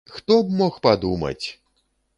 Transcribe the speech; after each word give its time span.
Хто 0.13 0.37
б 0.45 0.57
мог 0.61 0.79
падумаць?! 0.87 1.47